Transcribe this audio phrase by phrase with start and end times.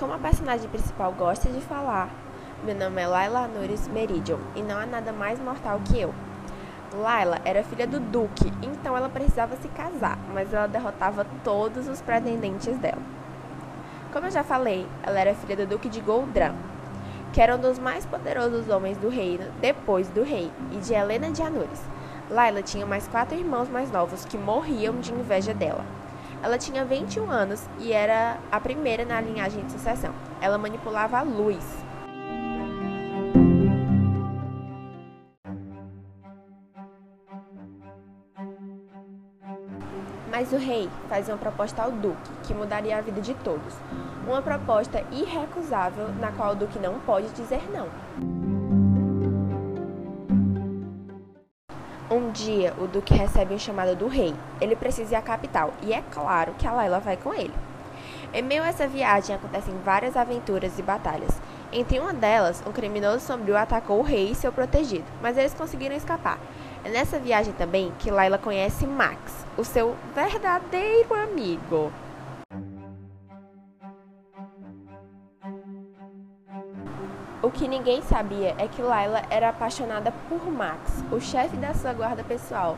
[0.00, 2.08] Como a personagem principal gosta de falar,
[2.64, 6.14] meu nome é Laila Nunes Meridian e não há nada mais mortal que eu.
[6.94, 12.00] Laila era filha do Duque, então ela precisava se casar, mas ela derrotava todos os
[12.00, 13.02] pretendentes dela.
[14.10, 16.54] Como eu já falei, ela era filha do Duque de Goldran,
[17.34, 21.30] que era um dos mais poderosos homens do reino depois do rei, e de Helena
[21.30, 21.82] de Anures.
[22.30, 25.84] Laila tinha mais quatro irmãos mais novos que morriam de inveja dela.
[26.42, 30.14] Ela tinha 21 anos e era a primeira na linhagem de sucessão.
[30.40, 31.84] Ela manipulava a luz.
[40.30, 43.74] Mas o rei faz uma proposta ao duque que mudaria a vida de todos.
[44.26, 48.59] Uma proposta irrecusável na qual o duque não pode dizer não.
[52.20, 54.34] Um dia, o Duque recebe um chamado do rei.
[54.60, 57.54] Ele precisa ir à capital e é claro que a Layla vai com ele.
[58.34, 61.30] Em meio a essa viagem acontecem várias aventuras e batalhas.
[61.72, 65.96] Entre uma delas, um criminoso sombrio atacou o rei e seu protegido, mas eles conseguiram
[65.96, 66.38] escapar.
[66.84, 71.90] É nessa viagem também que Layla conhece Max, o seu verdadeiro amigo.
[77.42, 81.94] O que ninguém sabia é que Layla era apaixonada por Max, o chefe da sua
[81.94, 82.76] guarda pessoal.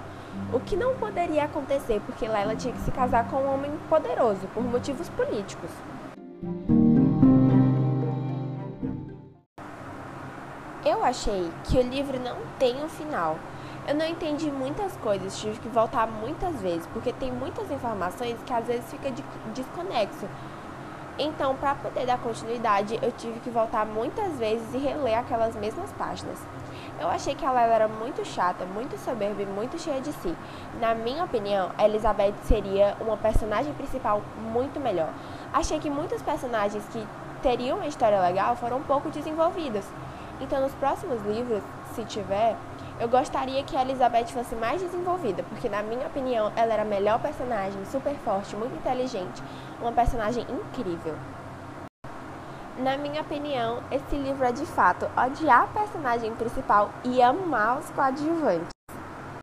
[0.52, 4.46] O que não poderia acontecer porque Layla tinha que se casar com um homem poderoso
[4.54, 5.68] por motivos políticos.
[10.84, 13.38] Eu achei que o livro não tem um final.
[13.88, 18.52] Eu não entendi muitas coisas, tive que voltar muitas vezes, porque tem muitas informações que
[18.52, 19.12] às vezes fica
[19.52, 20.28] desconexo
[21.18, 25.92] então, para poder dar continuidade, eu tive que voltar muitas vezes e reler aquelas mesmas
[25.92, 26.38] páginas.
[26.98, 30.34] Eu achei que ela era muito chata, muito soberba e muito cheia de si.
[30.80, 35.10] Na minha opinião, a Elizabeth seria uma personagem principal muito melhor.
[35.52, 37.06] Achei que muitos personagens que
[37.42, 39.84] teriam uma história legal foram pouco desenvolvidos.
[40.40, 41.62] Então, nos próximos livros,
[41.94, 42.56] se tiver,
[43.02, 46.84] eu gostaria que a Elizabeth fosse mais desenvolvida, porque na minha opinião ela era a
[46.84, 49.42] melhor personagem, super forte, muito inteligente,
[49.80, 51.16] uma personagem incrível.
[52.78, 57.90] Na minha opinião, esse livro é de fato odiar a personagem principal e amar os
[57.90, 58.68] coadjuvantes.